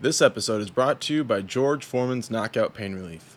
[0.00, 3.36] This episode is brought to you by George Foreman's Knockout Pain Relief.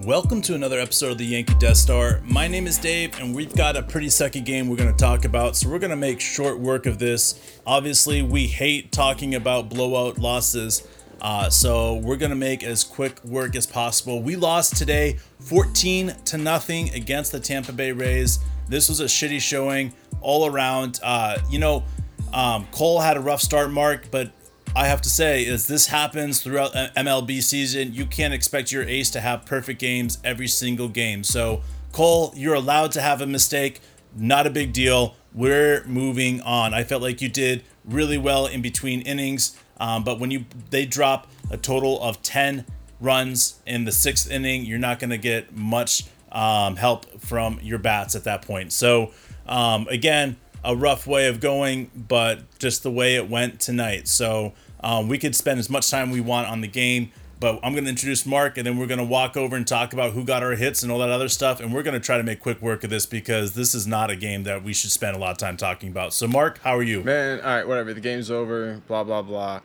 [0.00, 2.22] Welcome to another episode of the Yankee Death Star.
[2.24, 5.26] My name is Dave, and we've got a pretty sucky game we're going to talk
[5.26, 7.60] about, so we're going to make short work of this.
[7.66, 10.88] Obviously, we hate talking about blowout losses,
[11.22, 14.20] uh, so we're to make as quick work as possible.
[14.20, 18.40] We lost today 14 to nothing against the Tampa Bay Rays.
[18.68, 20.98] This was a shitty showing all around.
[21.00, 21.84] Uh, you know,
[22.32, 24.32] um, Cole had a rough start, Mark, but
[24.74, 29.10] I have to say, as this happens throughout MLB season, you can't expect your ace
[29.10, 31.22] to have perfect games every single game.
[31.22, 31.62] So,
[31.92, 33.80] Cole, you're allowed to have a mistake.
[34.16, 35.14] Not a big deal.
[35.32, 36.74] We're moving on.
[36.74, 40.86] I felt like you did really well in between innings, um, but when you they
[40.86, 42.64] drop a total of 10
[43.00, 47.78] runs in the sixth inning, you're not going to get much um, help from your
[47.78, 48.72] bats at that point.
[48.72, 49.12] So,
[49.44, 54.06] um, again, a rough way of going, but just the way it went tonight.
[54.06, 54.52] So
[54.84, 57.82] um, we could spend as much time we want on the game, but I'm going
[57.82, 60.44] to introduce Mark, and then we're going to walk over and talk about who got
[60.44, 61.58] our hits and all that other stuff.
[61.58, 64.10] And we're going to try to make quick work of this because this is not
[64.10, 66.12] a game that we should spend a lot of time talking about.
[66.14, 67.02] So, Mark, how are you?
[67.02, 67.92] Man, all right, whatever.
[67.92, 68.80] The game's over.
[68.86, 69.60] Blah blah blah.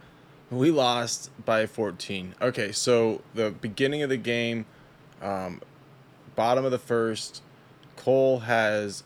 [0.49, 2.35] We lost by 14.
[2.41, 4.65] Okay, so the beginning of the game,
[5.21, 5.61] um,
[6.35, 7.41] bottom of the first,
[7.97, 9.03] Cole has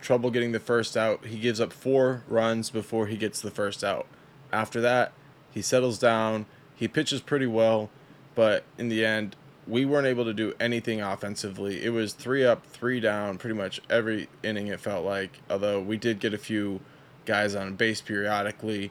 [0.00, 1.26] trouble getting the first out.
[1.26, 4.06] He gives up four runs before he gets the first out.
[4.50, 5.12] After that,
[5.50, 6.46] he settles down.
[6.74, 7.90] He pitches pretty well,
[8.34, 9.36] but in the end,
[9.66, 11.84] we weren't able to do anything offensively.
[11.84, 15.40] It was three up, three down, pretty much every inning, it felt like.
[15.50, 16.80] Although we did get a few
[17.26, 18.90] guys on base periodically.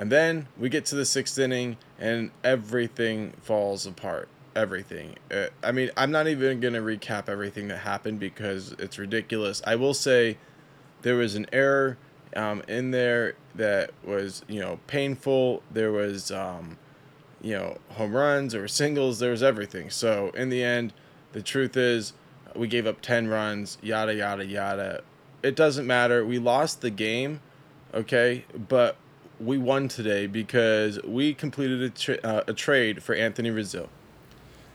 [0.00, 5.16] And then we get to the sixth inning, and everything falls apart everything.
[5.30, 9.60] Uh, I mean, I'm not even going to recap everything that happened because it's ridiculous.
[9.66, 10.38] I will say
[11.02, 11.98] there was an error
[12.34, 15.62] um, in there that was, you know, painful.
[15.70, 16.78] There was, um,
[17.42, 19.90] you know, home runs, there were singles, there was everything.
[19.90, 20.94] So in the end,
[21.32, 22.14] the truth is
[22.56, 25.02] we gave up 10 runs, yada, yada, yada.
[25.42, 26.24] It doesn't matter.
[26.24, 27.42] We lost the game,
[27.92, 28.46] okay?
[28.56, 28.96] But
[29.40, 33.88] we won today because we completed a, tra- uh, a trade for Anthony Rizzo.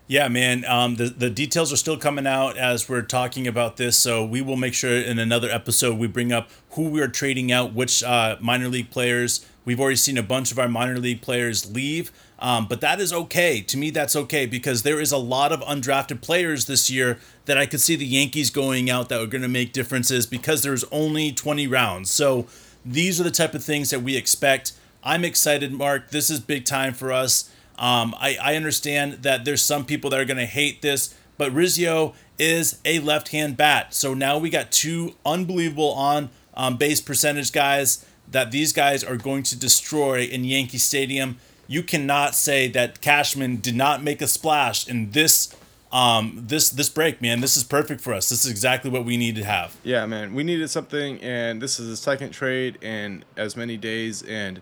[0.07, 0.65] Yeah, man.
[0.65, 4.39] Um, the the details are still coming out as we're talking about this, so we
[4.39, 8.03] will make sure in another episode we bring up who we are trading out, which
[8.03, 9.43] uh, minor league players.
[9.65, 13.11] We've already seen a bunch of our minor league players leave, um, but that is
[13.11, 13.61] okay.
[13.61, 17.57] To me, that's okay because there is a lot of undrafted players this year that
[17.57, 20.83] I could see the Yankees going out that are going to make differences because there's
[20.91, 22.11] only 20 rounds.
[22.11, 22.45] So
[22.85, 24.73] these are the type of things that we expect.
[25.03, 26.11] I'm excited, Mark.
[26.11, 27.49] This is big time for us.
[27.77, 31.51] Um, I, I understand that there's some people that are going to hate this, but
[31.51, 33.93] Rizzo is a left hand bat.
[33.93, 39.17] So now we got two unbelievable on um, base percentage guys that these guys are
[39.17, 41.37] going to destroy in Yankee Stadium.
[41.67, 45.53] You cannot say that Cashman did not make a splash in this
[45.95, 49.17] um this this break man this is perfect for us this is exactly what we
[49.17, 53.23] need to have yeah man we needed something and this is the second trade in
[53.37, 54.61] as many days and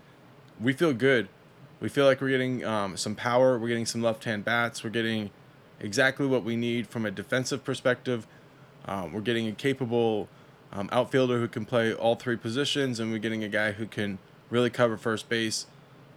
[0.60, 1.28] we feel good
[1.84, 3.58] we feel like we're getting um, some power.
[3.58, 4.82] We're getting some left-hand bats.
[4.82, 5.30] We're getting
[5.80, 8.26] exactly what we need from a defensive perspective.
[8.86, 10.30] Um, we're getting a capable
[10.72, 14.18] um, outfielder who can play all three positions, and we're getting a guy who can
[14.48, 15.66] really cover first base.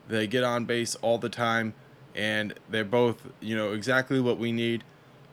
[0.07, 1.73] They get on base all the time,
[2.15, 4.85] and they're both, you know, exactly what we need.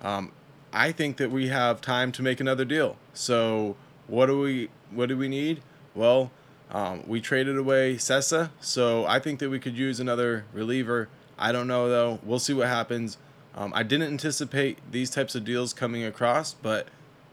[0.02, 0.32] Um,
[0.72, 2.96] I think that we have time to make another deal.
[3.12, 5.62] So, what do we what do we need?
[5.94, 6.30] Well,
[6.70, 11.08] um, we traded away Cessa, so I think that we could use another reliever.
[11.38, 12.18] I don't know though.
[12.22, 13.18] We'll see what happens.
[13.54, 16.88] Um, I didn't anticipate these types of deals coming across, but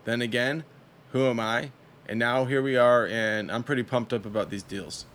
[0.06, 0.64] then again,
[1.12, 1.72] who am I?
[2.08, 5.06] And now here we are, and I'm pretty pumped up about these deals.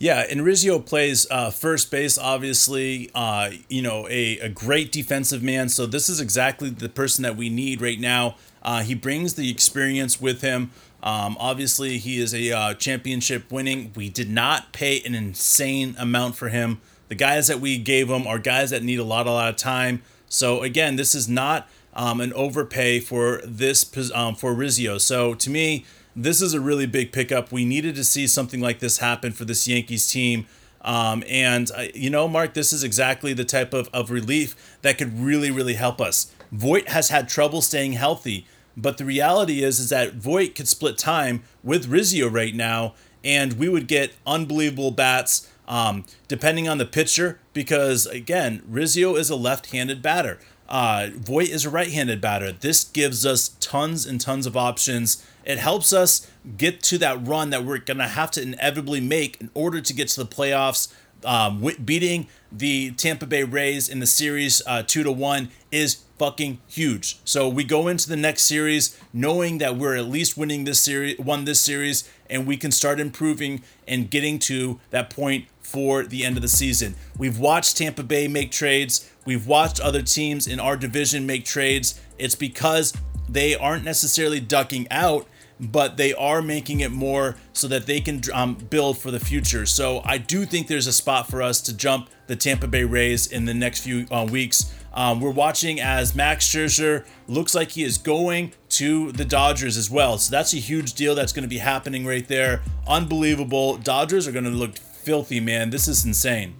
[0.00, 5.42] Yeah, and Rizzo plays uh, first base, obviously, uh, you know, a, a great defensive
[5.42, 5.68] man.
[5.68, 8.36] So this is exactly the person that we need right now.
[8.62, 10.70] Uh, he brings the experience with him.
[11.02, 13.92] Um, obviously, he is a uh, championship winning.
[13.96, 16.80] We did not pay an insane amount for him.
[17.08, 19.56] The guys that we gave him are guys that need a lot, a lot of
[19.56, 20.02] time.
[20.28, 24.98] So again, this is not um, an overpay for this um, for Rizzo.
[24.98, 25.86] So to me,
[26.22, 27.52] this is a really big pickup.
[27.52, 30.46] We needed to see something like this happen for this Yankees team.
[30.82, 34.98] Um, and uh, you know, Mark, this is exactly the type of, of relief that
[34.98, 36.32] could really, really help us.
[36.52, 38.46] Voit has had trouble staying healthy.
[38.76, 42.94] But the reality is, is that Voit could split time with Rizzo right now,
[43.24, 45.48] and we would get unbelievable bats.
[45.68, 50.38] um, depending on the pitcher, because again, Rizzo is a left-handed batter.
[50.68, 52.50] Uh, Voit is a right-handed batter.
[52.50, 55.24] This gives us tons and tons of options.
[55.48, 59.50] It helps us get to that run that we're gonna have to inevitably make in
[59.54, 60.92] order to get to the playoffs.
[61.24, 66.58] Um, beating the Tampa Bay Rays in the series uh, two to one is fucking
[66.68, 67.18] huge.
[67.24, 71.18] So we go into the next series knowing that we're at least winning this series,
[71.18, 76.24] won this series, and we can start improving and getting to that point for the
[76.24, 76.94] end of the season.
[77.16, 79.10] We've watched Tampa Bay make trades.
[79.24, 82.00] We've watched other teams in our division make trades.
[82.16, 82.92] It's because
[83.28, 85.26] they aren't necessarily ducking out
[85.60, 89.66] but they are making it more so that they can um, build for the future.
[89.66, 93.26] So I do think there's a spot for us to jump the Tampa Bay Rays
[93.26, 94.72] in the next few uh, weeks.
[94.92, 99.90] Um, we're watching as Max Scherzer looks like he is going to the Dodgers as
[99.90, 100.18] well.
[100.18, 102.62] So that's a huge deal that's going to be happening right there.
[102.86, 103.76] Unbelievable.
[103.76, 105.70] Dodgers are going to look filthy, man.
[105.70, 106.56] This is insane.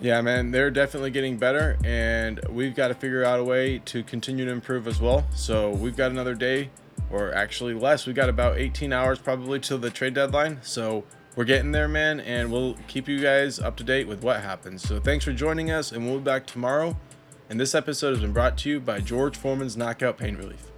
[0.00, 4.04] Yeah, man, they're definitely getting better, and we've got to figure out a way to
[4.04, 5.26] continue to improve as well.
[5.34, 6.70] So we've got another day
[7.10, 8.06] or actually less.
[8.06, 10.58] We got about 18 hours probably till the trade deadline.
[10.62, 11.04] So
[11.36, 14.82] we're getting there, man, and we'll keep you guys up to date with what happens.
[14.82, 16.96] So thanks for joining us, and we'll be back tomorrow.
[17.48, 20.70] And this episode has been brought to you by George Foreman's Knockout Pain Relief.